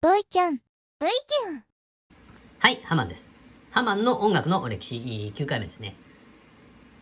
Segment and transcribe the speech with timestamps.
[0.00, 0.58] ボイちゃん。
[1.00, 1.64] ボイちゃん。
[2.60, 3.32] はい、ハマンです。
[3.72, 5.96] ハマンの音楽の歴史9回目ですね。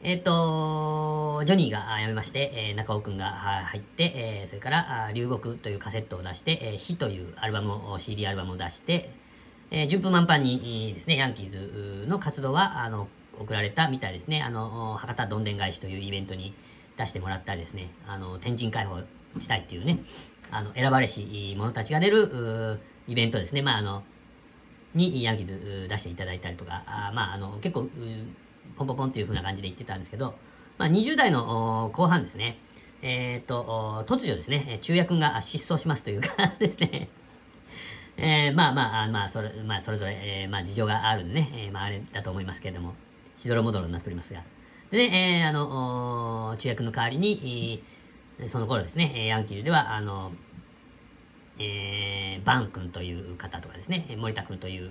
[0.00, 9.10] えっ、と、ジョニーが辞めまして、えー中尾くんがは入って、えーそれからあ流木というカセットを出して、えー火というアルバムを、CD アルバムを出して、
[9.70, 13.08] えー順風満帆にえーですね、ヤンキーズの活動は、あの、
[13.38, 14.42] 送られたみたいですね。
[14.42, 16.54] あの、博多どんでん返しというイベントに
[16.96, 19.02] 出してもらったりですね、あの、天神解放
[19.40, 20.00] したいっていうね、
[20.50, 23.62] あの、選ばれし者たちが出る、イベントですね。
[23.62, 24.02] まあ、あの、
[24.94, 27.88] にヤンキーズ出していただいたりとか、あまあ、あの、結構、
[28.76, 30.34] ポンポンポンっていう風な感じで言ってたんですけど、
[30.78, 32.58] まあ、20代の後半ですね、
[33.02, 37.08] えっ、と、突如ですね、中也くんが失踪しますというかですね、
[38.16, 42.94] えーまあまあ、まあ、それ、まあ、それぞれ、えーまあ、事情があるんでね、えーまあ、あれだと思いますけれども、
[43.36, 44.42] しどろもどろになっておりますが。
[44.90, 47.96] でね、えーあの、中也くんの代わりに、えー
[48.48, 50.32] その頃ですね、ヤンキーでは、あの、
[51.58, 54.90] えーバン君という方とかですね、森田君という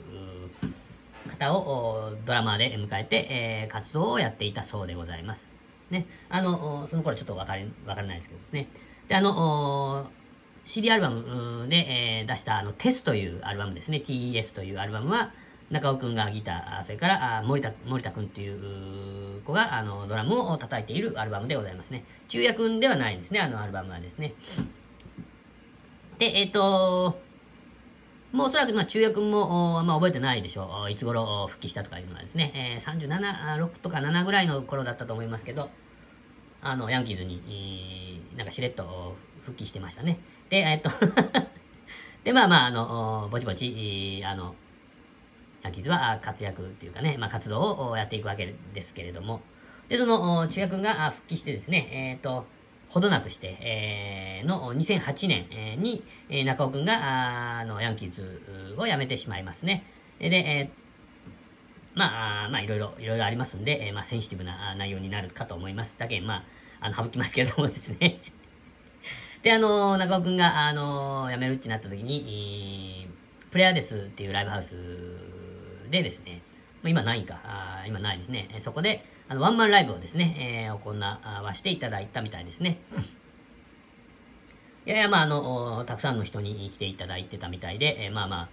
[1.40, 5.48] 方をドラマで迎えて、えー活動をやっていたそうでございます。
[5.92, 8.68] ね、あの、その頃ちょっとわかり、わからないですけどですね。
[9.08, 10.10] で、あの、
[10.64, 15.32] CD アルバムで、えー出したあのテスというアルバムですね、TES というアルバムは、
[15.72, 22.06] 中尾くんがギター、それから森田森田くんという子があのドラムを叩いているアルバムでございますね。
[22.28, 24.34] 中也くんではないんですね、あのアルバムはですね。
[26.18, 27.20] で、えっ、と、
[28.32, 30.92] もうおそらく、まあ、中也くんも、おまあ、覚えてないでしょう。
[30.92, 35.70] いつ頃復帰したとかいうのはですね、えー、37、6とか7ぐらいの頃だったと思いますけど、
[36.62, 40.20] あの、ヤンキーズに、えなんかしれっと復帰してましたね。
[40.50, 40.90] で、えっ、と、
[42.24, 44.56] で、まあまあ、あの、ぼちぼち、あの、
[45.66, 49.42] ヤンキーズは活躍っていうかね、まあ、活動をやっていくわけですけれども、
[49.90, 52.46] で、その、中也くんが復帰してですね、えっ、と、
[52.88, 59.84] ほどなくして、えーの2008年に、えー中尾くんが、あの、ヤンキーズを辞めてしまいますね。
[60.20, 65.96] で、えーまあ、まあ、いろいろ、いろいろありますんで、えーまあ、センシティブな内容になるかと思います。
[65.98, 66.46] だけま
[66.80, 68.20] あ、あの、省きますけれどもですね。
[69.42, 73.08] で、あの、中尾くんが、あの、辞めるってなった時に、
[73.50, 74.76] プレアデスっていうライブハウス
[75.96, 76.42] でですね、
[76.84, 78.50] ま、今ないか、あ今ないですね。
[78.60, 82.80] そこで、あの、ワンマンライブをですね、えー行わしていただいたみたいですね。
[84.86, 88.50] いやいや、まあ、あの、たくさんの人に来ていただいてたみたいで、えーまあま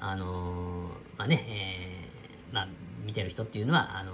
[0.00, 2.68] あ、あのーまあね、えーまあ、
[3.04, 4.12] 見てる人っていうのは、あの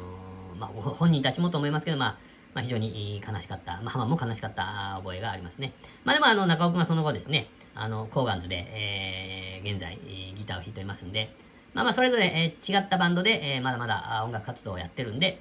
[0.59, 2.19] まあ、本人たちもと思いますけど、まあ、
[2.55, 5.75] まあ、非常に悲しかった、まあ、浜も悲しかった覚えがありますね。
[6.05, 9.99] まあ、でも、あの、中尾くんはその後ですね、あの、コーガンズで、え現在、
[10.35, 11.35] ギターを弾いておりますんで、
[11.75, 15.41] まあまあ、それぞれ、え違ったバンドで、えまだまだ音楽活動をやってるんで、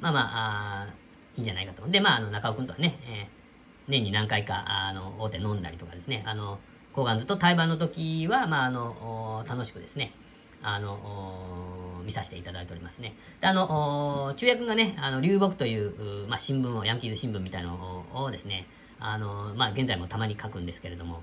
[0.00, 0.28] まあまあ、
[0.82, 0.86] あ
[1.36, 1.86] いいんじゃないかと。
[1.88, 3.28] で、まあ、あの、中尾くんとはね、え
[3.88, 6.58] 年に何回か、あの、大手飲んだりとかですね、あの、
[6.92, 10.12] コーガンズと対バンの時は、まあ、あの、楽しくですね、
[10.62, 13.14] あの、見させていただいておりますね。
[13.40, 18.66] で、あの、中也くんがね、あの、流木という、まあ、新聞を、ヤンキーズ新聞みたいなのををですね、
[18.98, 21.22] あの、まあ、現在もたまに書くんですけれども、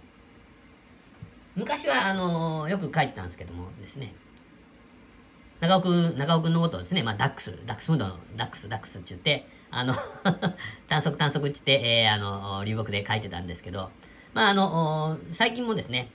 [1.57, 4.13] 昔は、あの、よく書いてたんですけどもですね、
[5.59, 9.95] 長尾くん、長尾くんのことをですね、まあ、ダックス、ダックスムードのダックス、ダックスって言って、あの、
[10.87, 13.89] 短足短足って言って、えーあの、流木で書いてたんですけど、
[14.35, 16.11] まあ、あの、最近もですね、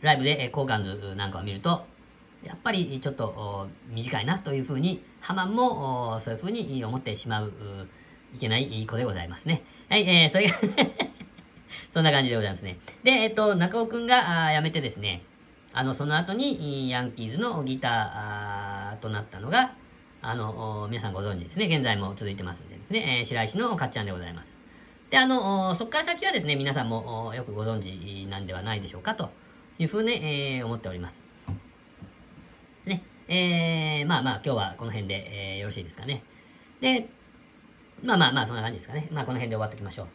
[0.00, 1.86] ライブで、えーコーガンズなんかを見ると、
[2.42, 7.86] やっぱりちょっと短いなというふうに、ハマンもそういうふうに思ってしまう、う
[8.34, 9.62] いけない子でございますね。
[9.90, 11.09] はい、えー、それが
[11.92, 12.78] そんな感じでございますね。
[13.02, 15.22] で、えっ、と、中尾くんが辞めてですね、
[15.72, 19.72] あの、その後に、ヤンキーズのギターとなったのが、
[20.22, 21.66] あの、皆さんご存知ですね。
[21.66, 24.56] 現在も続いてますんでですね、えー白石のかっちゃんでございます。
[25.10, 29.30] で、あの、そこから先はですね、皆さんもよくご存知なんではないでしょうか、と
[29.78, 31.22] いうふうに、えー思っております。
[32.84, 36.22] ね、えー、まあまあ、今日はこの辺で、えーよろしいですかね。
[36.80, 37.08] で、
[38.02, 39.08] まあまあまあ、そんな感じですかね。
[39.12, 40.06] まあ、この辺で終わっておきましょう。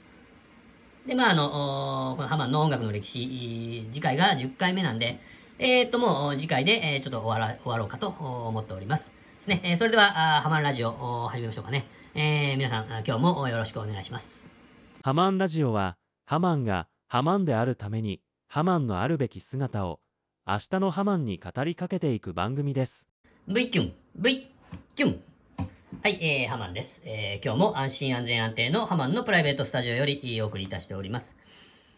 [1.05, 5.19] で、まあ、あの、おこのハマンの音楽の歴史、次回が10回目なんで、
[5.59, 9.11] えーっと、もう次回で、えーちょっと終わら終わろうかとお思っております。
[9.37, 9.61] ですね。
[9.63, 10.11] えーそれでは、
[10.41, 11.85] ハマンラジオお始めましょうかね。
[12.15, 14.43] えー皆さん、あ今日もよろしくお願いします。
[15.03, 19.99] ハマンラジオは、ハマンがハマンであるために、ハマンのあるべき姿を、
[20.47, 23.07] 明日のハマンに語りかけていく番組です。
[23.47, 24.49] V キュン V
[24.95, 25.21] キュン
[26.01, 27.01] はい、えー、ハマンです。
[27.05, 31.35] えー今日も安心安全安定のハマンのプライベートスタジオよりお送りいたしております。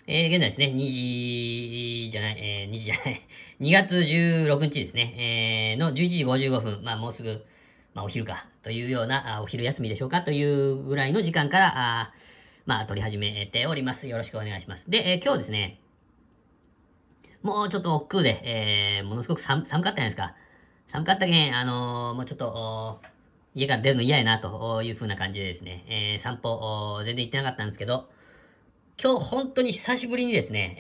[0.08, 3.22] えー、現在ですね、2時じゃない、えー、2時じゃない、
[3.62, 7.46] 2月16日ですね、えー、の11時55分、まあもうすぐ、
[7.94, 12.14] まあお昼か、というような、あお昼休みでしょうか、というぐらいの時間から、あ
[12.66, 14.08] まあ撮り始めております。
[14.08, 14.90] よろしくお願いします。
[14.90, 15.80] で、えー今日ですね、
[17.42, 20.36] もうちょっと億劫で、えー、ものすごく寒寒かったじゃないですか。
[20.88, 23.02] 寒かったけん、あのー、もうちょっと、
[23.58, 28.08] 家から出るの嫌やな、という風な感じでですね、えー、散歩、全然行ってなかったんですけど、
[29.02, 30.78] 今日本当に久しぶりにですね、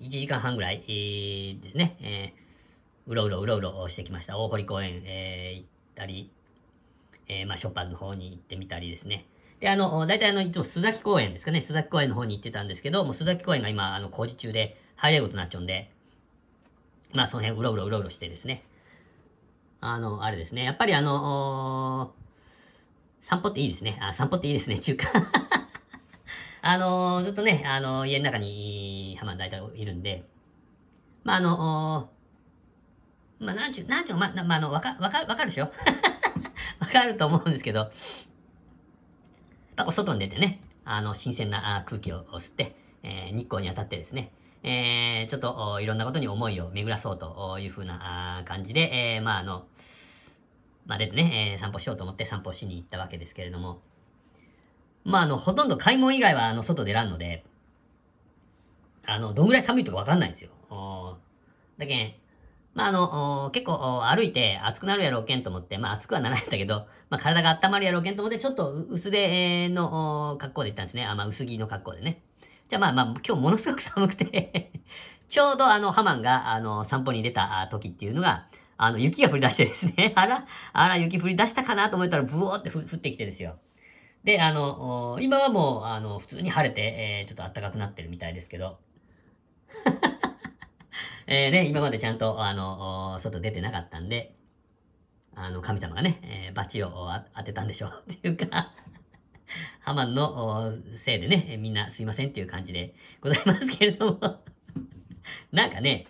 [0.00, 4.36] えー、1時間半ぐらい、えー、ですね、えー、うろうろうろうろしてきました。
[4.36, 6.32] 大堀公園、えー、行ったり、
[7.28, 9.28] えー、まあ、ショッパーズの方に行ってみたりですね。
[9.60, 15.92] で、あの、大体あの、いつも須崎公園ですかね、須崎公園の方に行ってたんですけど、もう須崎公園が今、あの、工事中で入れることになっちゃうんで、
[17.12, 18.64] まあ、その辺うろうろうろうろしてですね、
[19.86, 20.64] あの、あれですね。
[20.64, 22.14] やっぱりあの
[23.20, 23.98] 散歩っていいですね。
[24.00, 24.78] あ、散歩っていいですね。
[24.78, 25.06] 中華
[26.62, 30.24] あのずっとね、あの家の中に、浜大体いるんで、
[31.22, 32.10] まあ、あの
[33.38, 35.70] まあ、なんちゅう、なんちゅう、まあ、まあ、あの、わか、わか、わかるでしょ？
[36.80, 37.90] わかると思うんですけど、やっ
[39.76, 44.32] ぱこう外に出てね、あの、新鮮な空気を吸って、えー、日光に当たってですね、
[44.66, 49.66] えー、ちょっといろんなことに思いを巡らそうというふうな感じで、えー、まああの、
[50.86, 53.82] まあ出てね、えー、散歩しようと思って散歩しに行ったわけですけれども、
[55.04, 57.44] まああの、ほとんど買い物以外はあの、外出らんので、
[59.06, 60.50] あの、どんぐらい寒いとかわかんないんですよ。
[61.76, 62.14] だけん、
[62.72, 71.04] まああの、結構歩いて暑くなるやろうけんと思って、まあ暑くはならないんだけど、まあ体が温まるやろうけんと思って、ちょっと薄手の格好で行ったんですね。
[71.04, 72.22] あ、まあ薄着の格好でね。
[72.68, 74.72] じゃあまあまあ、今日ものすごく寒くて
[75.28, 78.46] ちょうどあの、ハマンがあの、散歩に出た時っていうのが、
[78.76, 83.58] あの、雪が降り出してですね、 あら、あら、雪降り出したかなと思ったら、ブオーって降ってきてですよ。
[84.24, 88.78] で、あの、今はもう、あの、普通に晴れて、えー、ちょっと暖かくなってるみたいですけど、
[91.26, 94.34] えー、ね、今までちゃんと、あの、外出てなかったんで、
[95.36, 98.04] あの、神様がね、えー、バチを当てたんでしょう。
[98.12, 98.72] っていうか
[99.80, 104.40] ハマンのせいでね、みんなすいませんっていう感じでございますけれども
[105.52, 106.06] なんかね、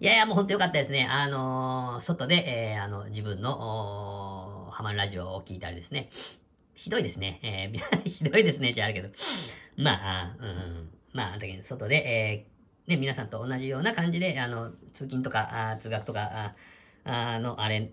[0.00, 1.06] いやいや、もうほんとよかったですね。
[1.08, 6.10] あのー、外で、えー、あの、自分の、ハマンラジオを聞いたりですね。
[6.74, 7.38] ひどいですね。
[7.42, 9.10] えー、 ひどいですね、じゃあるけど。
[9.76, 16.54] まあ、うん、まあ、だけど、外で、えー、ね、皆さんと同じような感じで、あの、通勤とか、あ通学とか、
[17.04, 17.92] ああの、あれ、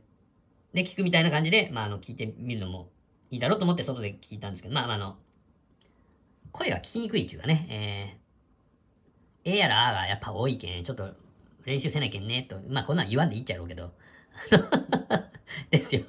[0.74, 2.90] で、聞くみたいな感じで、まあ、あの、聞いてみるのも
[3.32, 5.18] いいだろうと思って外で聞いたんですけど、まあまあ、あの、
[6.52, 8.20] 声が聞きにくいっていうかね、
[9.44, 11.10] えー、えやらあがやっぱ多いけん、ちょっと
[11.66, 12.60] 練習せなきゃね、と。
[12.68, 13.94] まあこんなん言わんでいいっちゃろうけど。
[15.70, 16.04] ですよ。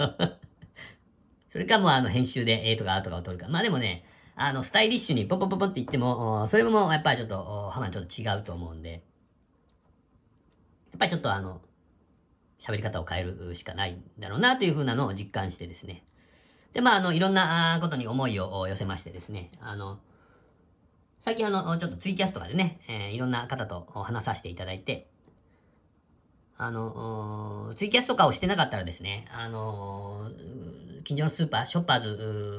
[1.48, 3.50] それかもうあの編集で A とか A とかを取るか。
[3.50, 4.04] まあでもね、
[4.36, 9.00] あの、スタイリッシュにポポポポって言っても、それもやっぱりちょっと、ハマちょっと違うと思うんで、やっ
[10.98, 11.60] ぱりちょっとあの、
[12.58, 16.04] 喋り方を変えるしかないんだろうなというふうなのを実感してですね。
[16.72, 19.98] で、まあ、あの、いろんなことに思いを寄せましてですね、あの、
[21.20, 25.08] 最近あの、ちょっとツイキャスとかでね、えー、いろんな方と話させていただいて、
[26.56, 30.30] あの、ツイキャスとかをしてなかったらですね、あの、
[31.04, 32.00] 近所のスーパー、ショッパー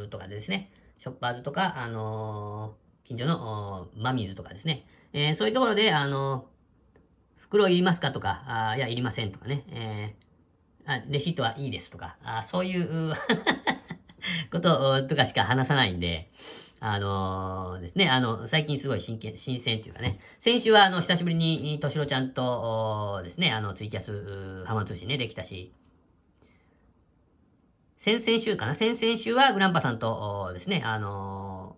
[0.04, 6.48] ズとかでですね、ショッパーズとか、あの、近所のマミーズとかですね、えー、そういうところで、あの、
[7.38, 13.14] 袋いりますかとか、あいや、いりませんとかね、えー、あレシートはいいですとか、あそういう
[14.52, 16.30] こととかしか話さないんで、
[16.80, 25.74] あのー、ですね、あの、最近すごい新鮮、新鮮っていうかね、先週はあの、久しぶりに、としろちゃんと、ですね、あの、ツイキャス、浜通信ね、できたし、
[28.00, 28.74] 先々週かな？
[28.74, 31.78] 先々週はグランパさんとですね、あの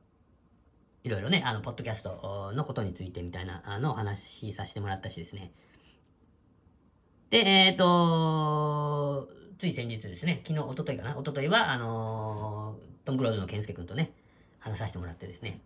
[1.03, 5.51] ー、いろいろね、あの、ポッドキャストのことについてみたいなあのを話しさせてもらったしですね。
[7.29, 9.27] で、えっ、ー、と
[9.63, 14.11] つい先日ですね、昨日、おとといかな、おとといは、あのー、トム・クローズの健介君とね、
[14.59, 15.61] 話させてもらってですね、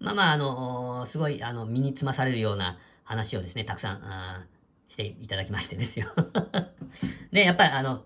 [0.00, 4.44] まあまあ、あのー、すごい、あの、身につまされるような話をですね、たくさん、あ
[4.88, 6.08] していただきましてですよ。
[7.32, 8.04] で、 やっぱり、あの、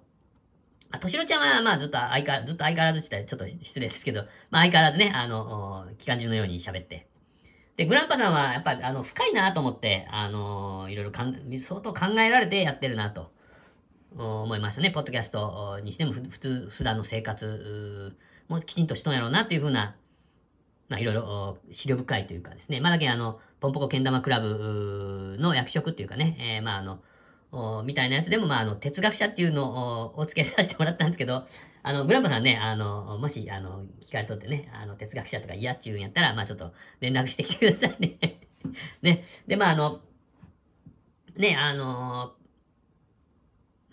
[0.91, 7.09] まあ、としろちゃんは、まあ、ずっと相変わらず、ずっと相変わらずって言ったらちょっと失礼ですけど、まあ、相変わらずね、あの、機関銃のように喋って。
[7.77, 13.35] で、グランパさんは、やっぱり、あの、深いなと思って、あの、いろいろかん、相当考えられてやってるなと。
[14.17, 14.91] 思いましたね。
[14.91, 18.17] ポッドキャストにしても、普通、普段の生活
[18.49, 19.97] もきちんとしとんやろうなというふうな、
[20.89, 22.81] まあ、いろいろ資料深いというかですね。
[22.81, 27.01] まあ、だけあの、ポンポコけん玉クラブの役職っていうかね、えー、まあ、あの、
[27.85, 31.47] みたいなやつでも、まあ、あの、哲学者っていうのをお付けさせてもらったんですけど、
[31.83, 38.41] あの、グランパさんね、あの、もし、あの、聞かれとってね、あの、哲学者とか嫌っちゅうんやったら、まあ、ちょっと連絡してきてくださいね。
[39.03, 39.25] ね。
[39.47, 40.01] で、まあ、あの、
[41.37, 42.35] ね、あの、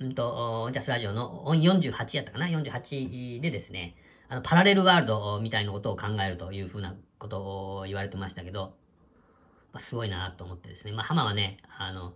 [0.01, 3.96] うんと、ジャスラジオのオン48やったかな ?48 でですね、
[4.29, 7.39] あの、パラレルワールドみたいなことを考えるというふうなこと
[7.77, 8.74] を言われてましたけど、
[9.77, 10.91] すごいなと思ってですね。
[10.91, 12.13] まあ、浜はね、あの、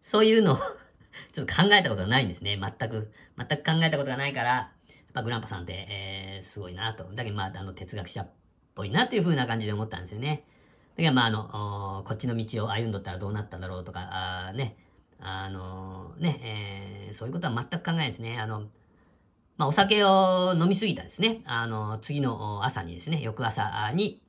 [0.00, 0.56] そういうのを
[1.34, 2.60] ちょっと考えたことがないんですね。
[2.60, 4.70] 全く、全く考えたことがないから、や
[5.08, 7.12] っぱグランパさんって、えー、すごいなと。
[7.12, 8.30] だけど、まあ、あの、哲学者っ
[8.76, 10.44] ぽいなというふうな感じで思ったんですよね。
[10.96, 14.76] だけど、まあ、あの、こっちの道を歩んどったらどうなっただろうとか、あね、
[15.20, 16.40] あの、ね、
[17.08, 18.38] えー、そういうことは全く考えないですね。
[18.38, 18.62] あの、
[19.56, 21.42] まあ、お酒を飲みすぎたですね。
[21.46, 24.22] あの、次の朝にですね、翌朝に、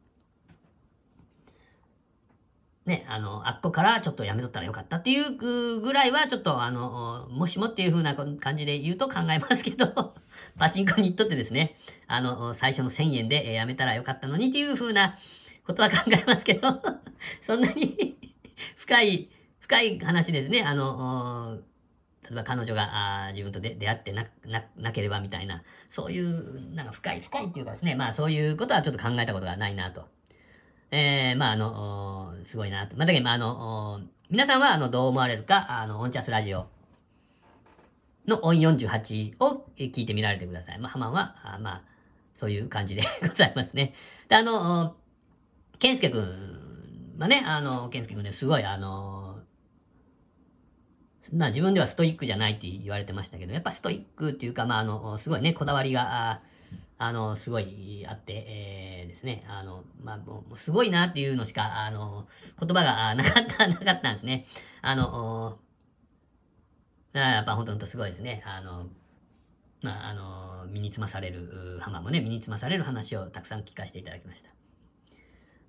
[2.87, 10.15] ね、あの、あっこからちょっとやめとったらよかったっていうぐらいは、ちょっとあの、もしもっていう風な感じで言うと考えますけど、
[10.57, 11.75] パチンコに行っとってですね、
[12.07, 15.17] あの、最初の1000円でやめたらよかったのにっていう風な
[15.65, 16.81] ことは考えますけど、
[17.43, 18.17] そんなに
[18.77, 19.29] 深い、
[19.67, 20.63] 深い話ですね。
[20.63, 21.59] あの、
[22.23, 30.07] 例えば彼女があ自分と出会ってなななければみたいな、そういう、なんか深い、深いっていうかですね、まあそういうことはちょっと考えたことがないなと。
[30.91, 32.95] えー、まあ、あの、すごいなと。
[32.95, 36.67] まあ、だけど、まあ、あの、皆さんは、あの、どう思われるか、あの、オンチャスラジオ
[38.25, 40.79] のオン48を聞いてみられてください。
[40.79, 41.81] まあ、ハマンは、あまあ、
[42.35, 43.95] そういう感じで ございますね。
[44.29, 44.95] で、あの、
[45.79, 49.26] ケンスケくんはね、あの、ケンスケくんね、すごい、あの、
[51.33, 56.41] まあ自分ではストイックじゃないって言われてましたけど、やっぱストイックっていうか、まああの、すごいね、こだわりが、
[56.99, 62.27] あの、すごいあって、えー、ですね、あの、まあ、もう、すごいなっていうのしか、あの、
[62.59, 64.47] 言葉がなかった、 なかったんですね。
[64.81, 65.59] あの、
[67.13, 68.41] あやっぱ本当本当すごいですね。
[68.45, 68.89] あの、
[69.83, 74.49] まあ、あの、身につまされる、浜もね、身につまされる話をたくさん聞かせていただきました。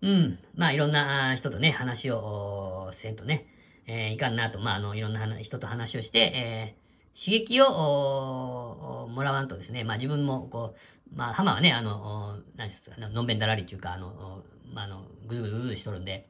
[0.00, 0.38] うん。
[0.54, 3.46] まあ、いろんな人とね、話をせんとね、
[3.88, 16.28] えー、いかんなと、まあ、あの、いろんな人と話をして、えー、刺激をもらわんとですね、まあ自分もこう、まあ浜はね、あの、何ですか、のんべんだらりっていうか、あの、まああの、ぐずぐずぐずしとるんで、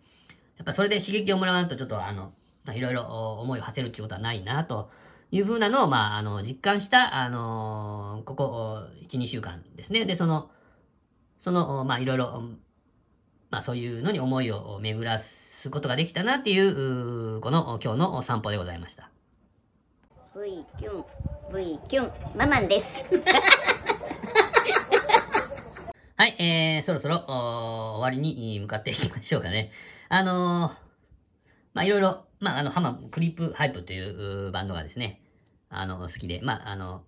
[0.57, 2.33] やっぱそれで刺激をもらわんとちょっとあの、
[2.73, 3.03] いろいろ
[3.41, 4.91] 思いを馳せるっていうことはないな、と
[5.33, 10.05] いうふうなのを、まああの、実感した、あの、ここ1、2週間ですね。
[10.05, 10.51] で、その、
[11.43, 12.45] その、まあいろいろ、
[13.51, 19.11] まあそういうのに思いを巡らすことができたなっていう、この今日の散歩でございました。
[20.35, 21.05] V キュン
[21.53, 23.05] V キュンママンです
[26.17, 29.73] はい、えー、そろそろ終わりに向かっていきましょうかね。
[30.09, 30.73] あのー、
[31.75, 34.01] まあいろいろ、まああの、ハマ、クリップハイプとい
[34.47, 35.23] うバンドがですね、
[35.71, 37.05] あの、好きで、まああの、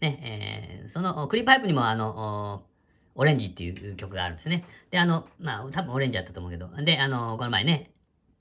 [0.00, 2.64] ね、えー、そのクリップハイプにもあの、
[3.14, 4.64] オレンジっていう曲があるんですね。
[4.90, 7.90] で、あの、まあ多分オレンジだったと思うけど、で、あの、この前ね、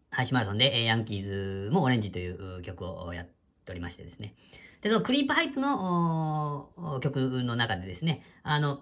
[0.10, 4.34] ハシマラソンでヤンキーズもオレンジという曲をやって、ておりましてですね。
[4.82, 6.70] で、そのクリープハイプの
[7.02, 8.82] 曲の中でですね、あの、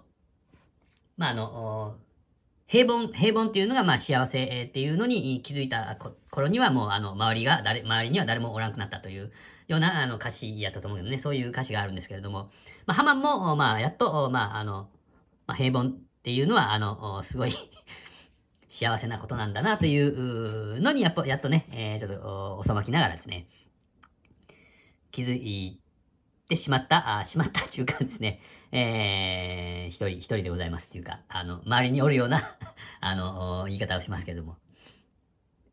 [1.18, 1.96] まあ、あの、
[2.68, 5.98] 平凡、平凡っていうのが、まあ、幸せっていうのに気づいた
[6.32, 9.32] 頃には、もう、あの、周りが、誰、周りには誰もおらんくなったという
[9.68, 12.50] ような、あの、歌詞やったと思うけどね、そういう歌詞があるんですけれども、
[12.86, 14.88] まあ、ハマンも、まあ、やっと、まあ、あの、
[15.50, 15.92] まあ、平凡っ
[16.22, 17.54] ていうのは、あの、すごい
[18.70, 23.48] 幸せなことなんだなというのに、やっぱ、やっとね、えー、ちょっと、収まきながらですね、
[25.10, 25.82] 気づい
[26.48, 28.40] てしまった、あしまったっていうかですね、
[28.72, 32.44] えー、一人、一人でございますっていうか、あの、周りにおるような
[33.02, 34.58] あの、言い方をしますけれども。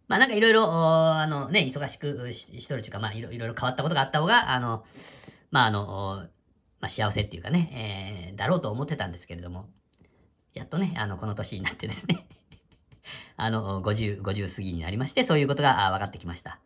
[0.09, 4.87] まあなんかいろいろ、あのね、忙しくししとるっていうか、まあいろいろ変わったことがあった方が、あの、
[5.51, 6.29] まああの、
[6.87, 9.67] まあ幸せっていうかね、えー、だろうと思ってたんですけれども、
[10.55, 12.27] やっとね、あの、この年になってですね
[13.37, 16.61] あの、50、50過ぎになりまして、そういうことが分かってきました。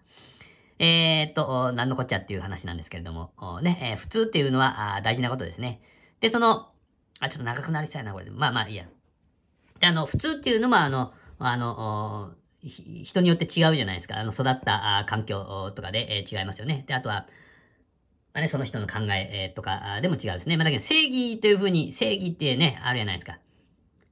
[0.79, 5.81] えー、っと、何のこっちゃっていう話なんですけれども、ね、えー、普通っていうのは大事なことですね。
[6.21, 6.71] で、その、
[7.19, 8.31] あ、ちょっと長くなりそうやな、これで。
[8.31, 8.87] まあまあいいや。
[9.79, 14.19] で、あの、普通っていうのは、あの、あの、人によって違うじゃないですか。
[14.19, 16.85] あの、育った環境とかで、えー、違いますよね。
[16.87, 17.27] で、あとは、
[18.33, 20.57] まあね、その人の考え、えー、とかでも違うですね。
[20.57, 23.39] まあ、だけど正義というふうに、正義ってね、あるじゃないですか。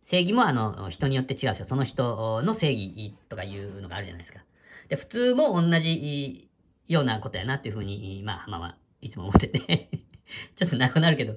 [0.00, 1.64] 正義もあの、人によって違うでしょ。
[1.64, 4.40] その人の正義とかいうのがあるじゃないですか。
[4.88, 6.48] で、普通も同じ
[6.88, 9.90] ようなことやなっていうふうに、まあ、浜はいつも思ってて
[10.56, 11.36] ちょっと長くなるけど、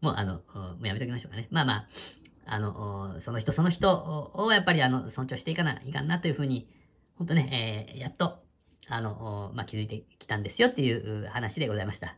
[0.00, 1.46] もうあの、もうやめときましょうかね。
[1.50, 1.88] まあまあ、
[2.46, 6.68] あの、その人その人をやっぱりあの、尊重していかないかんなというふうに、
[7.16, 8.42] 本当ね、えー、やっと、
[8.90, 12.16] あの、まあ、気づいてきたんですよっていう話でございました。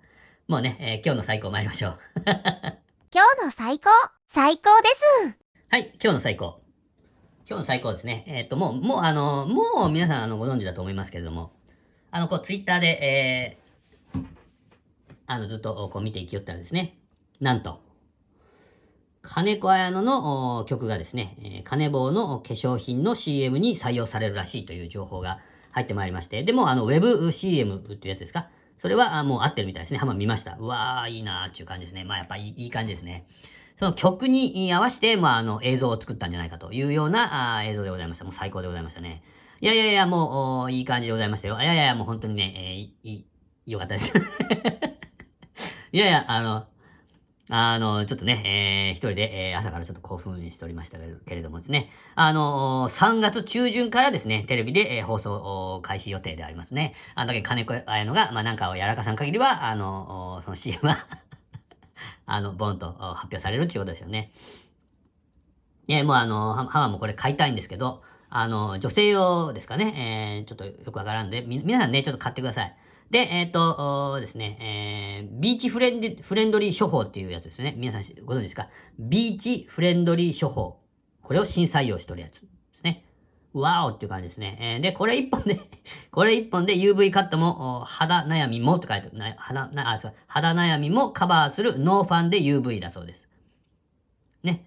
[0.49, 1.99] もうね、えー、今日の最高参りましょう。
[2.25, 3.91] 今日の最高、
[4.26, 4.88] 最高で
[5.23, 5.37] す
[5.69, 6.62] はい、今日の最高。
[7.47, 8.25] 今日の最高ですね。
[8.26, 11.52] えっ、ー、と、もう、もうあの、もう皆さんあのご存知だと思いますけれども、
[12.11, 14.25] あの、こう、ツイッターで、えー、
[15.26, 16.99] あの、ずっとこう見ていきよったらですね、
[17.38, 17.83] なんと、
[19.21, 25.38] 金子綾乃のお曲がですね、えー金棒の化粧品の CM に採用されるらしいという情報が
[25.73, 28.49] 入ってまいりまして、でもあの、ウェブ CM っていうやつですか？
[28.79, 29.99] それはもう合ってるみたいですね。
[29.99, 30.57] 浜見ました。
[30.59, 32.05] うわー、いいなーっていう感じですね。
[32.05, 33.26] まあやっぱいい感じですね。
[33.76, 38.25] その曲に合わせて、まああの、映像を作ったんじゃないかというようなあ映像でございました。
[38.25, 39.23] もう最高でございましたね。
[39.61, 41.55] いやいやいや、もう、いい感じでございましたよ。
[41.61, 43.26] いやいやいや、もう本当にね、えーいい、
[43.67, 44.12] いよかったです。
[45.93, 46.67] いやいや、あの、
[47.54, 56.94] あの、ちょっとね、えー一人で、えー朝からちょっと興奮しておりましたけれどもですね、あの3月中旬からですね、テレビで、えー放送開始予定でありますね。
[57.14, 61.06] あのだけ金子綾乃が、まあ、なんかをやらかさん限りは、あのその CM は
[62.25, 64.32] あの、ボンと発表されるっていうことですよね。
[65.88, 72.75] いや、もうあの、ハハマもこれ買いたいんですけど、あの、女性用ですかね、えーちょっとよくわからんで、皆さんね、ちょっと買ってください。
[73.12, 77.75] で、えっ、と、ですね、えー、ビーチフレンデフレンドリー処方っていうやつですね。
[77.76, 78.71] 皆さんご存知ですか？
[78.99, 80.81] ビーチフレンドリー処方。
[81.21, 83.04] これを新採用しておるやつですね。
[83.52, 84.57] わおっていう感じですね。
[84.59, 85.61] えーで、これ一本で
[86.11, 89.19] これ一本で UV カットも、肌悩みもって書いてある。
[89.19, 93.28] な肌、な、あ、そう、肌悩みもカバーするノーファンで UV だそうです。
[94.42, 94.64] ね。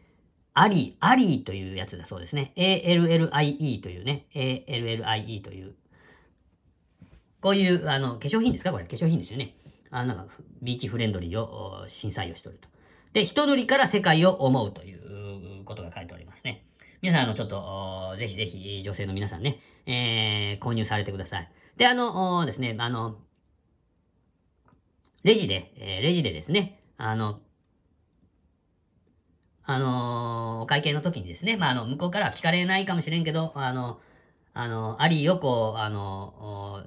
[0.53, 2.53] アリー、アリーというやつだそうですね。
[2.57, 4.27] ALLIE というね。
[4.35, 5.75] ALLIE という。
[7.45, 8.71] こういう、あの、化粧品ですか？
[8.71, 9.55] これ、化粧品ですよね。
[9.91, 10.25] あなんか、
[10.63, 12.67] ビーチフレンドリーをお新採用しておると。
[13.13, 16.65] で、一塗りから世界を思うということが書いておりますね。
[17.03, 21.51] 皆さん、あの、ちょっと、ぜひぜひ、女性の皆さんね、えー、購入されてください。
[21.77, 23.19] で、あの、ですね、あの、
[25.21, 27.41] レジで、えーレジでですね、あの、
[29.65, 33.99] あのーお会計の時にですね、まあ、あの、向こうからは聞かれないかもしれんけど、あの、
[34.55, 36.83] あの、アリーをこう、あの、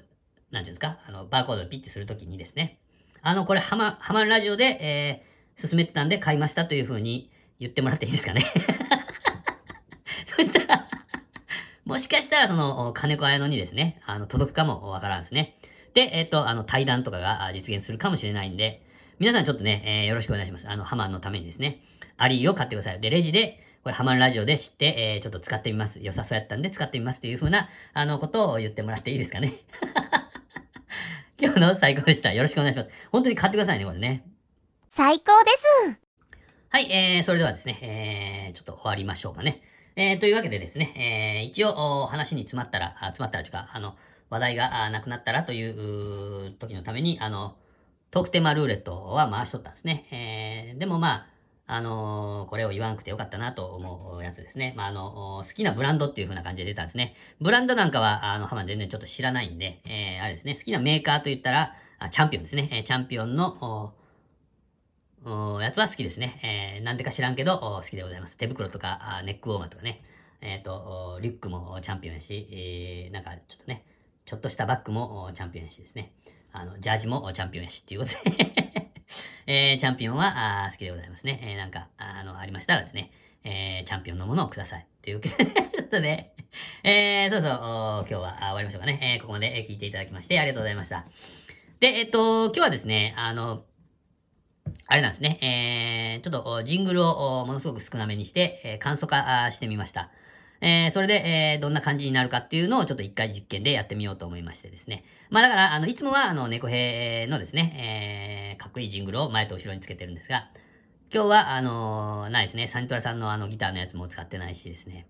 [0.50, 2.78] なんていうんですか、あの、バーコードでピッてするときにですね、
[3.22, 8.44] あの、これ、ハマ、ハマるラジオで、えー、進めてたんで買いましたというふうに言ってもらっていいですかね？
[10.36, 10.86] そしたら、
[11.84, 15.56] もしかしたら、その、金子綾乃にですね、あの、届くかもわからんですね。
[15.94, 18.82] で、えっ、と、あの、対談とかが実現するかもしれないんで、
[19.18, 20.68] 皆さんちょっとね、えーよろしくお願いします。
[20.68, 21.80] あの、ハマンのためにですね、
[22.16, 23.00] アリーを買ってください。
[23.00, 25.98] で、レジで、これ、ハマンラジオで知って、えーちょっと使ってみます。
[26.00, 29.54] 良さそうやったんで使ってみますというふうな、あの、ことを言ってもらっていいですかね？
[31.40, 32.32] 今日の最高でした。
[32.32, 32.90] よろしくお願いします。
[33.12, 34.24] 本当に買ってくださいね、これね。
[34.88, 35.50] 最高で
[35.86, 35.98] す。
[36.68, 39.62] はい、えー、それではですね、えー、ちょっと終わりましょうかね。
[39.94, 43.94] えー、というわけでですね、えー、一応、お話に詰まったら、あ詰まったらというか、あの、
[44.30, 47.56] 話題があなくなったらという時のために、あの、
[48.10, 50.06] トークテーマルーレットは回しとったんですね。
[50.10, 51.26] えー、でもまあ、
[51.70, 54.72] あのーこれを言わなくてよかったなと思うやつですね。
[54.74, 57.14] まあ、あの、好きなブランドっていう風な感じで出たんですね。
[57.42, 62.70] ブランドなんかは、あの、ハマ全然ちょっと知らないんで、えー、あれですね、好きなメーカーと言ったら、あチャンピオンですね。
[62.72, 63.94] えチャンピオンの、
[65.60, 66.40] やつは好きですね。
[66.42, 68.38] えー、なんでか知らんけど、好きでございます。
[68.38, 70.02] 手袋とか、ネックウォーマーとかね。
[70.40, 73.84] えっ、と、リュックもチャンピオンやし、えー、なんかちょっとね、
[74.24, 76.12] ちょっとしたバッグもチャンピオンやしですね。
[76.52, 78.87] あの、ジャージもチャンピオンやしっていうことで、
[79.50, 81.40] えー、チャンピオンはあ好きでございますね。
[81.42, 83.10] えー、なんか、あの、ありましたらですね、
[83.44, 84.86] えー、チャンピオンのものをください。
[85.00, 85.28] というこ
[85.90, 86.34] とで、
[86.84, 89.00] えー、そうそう、今日は終わりましょうかね。
[89.16, 91.06] えー、ここまで聞いていただきましてありがとうございました。
[91.80, 93.64] で、えっ、と、今日はですね、あの、
[94.86, 95.38] あれなんですね。
[95.40, 100.10] えー、ちょっとジングルをものすごく少なめにして、えー簡素化してみました。
[100.60, 105.04] えー、それで、えー、どんな感じになるかっていうのをちょっと一回実験でやってみようと思いましてですね。
[105.30, 110.48] まあだから、あの、いつもは、あの、猫兵のですね、えー、かっこいいジングルを前と後ろにつけてるんですが、
[111.12, 112.68] 今日は、あのーないですね。
[112.68, 115.06] サニトラさんのあのギターのやつも使ってないしですね。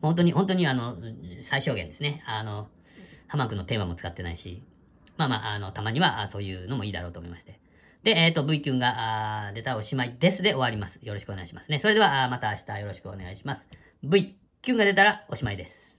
[0.00, 0.96] 本当に、本当にあの、
[1.42, 2.22] 最小限ですね。
[2.26, 2.68] あの、
[3.28, 4.62] ハマ君のテーマも使ってないし、
[5.16, 7.60] まあまあ、あの、たまにはそういうのもいいだろうと思いまして。
[8.02, 10.98] で、えっ、と、V キュンが出たおしまいですで終わります。
[11.02, 11.78] よろしくお願いしますね。
[11.78, 13.68] それでは、また明日よろしくお願いします。
[14.02, 15.89] V キュンが出たらおしまいです。